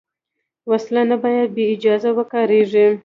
[0.69, 2.85] وسله نه باید بېاجازه وکارېږي